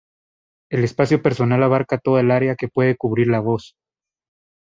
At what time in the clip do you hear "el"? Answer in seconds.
0.71-0.83, 2.21-2.31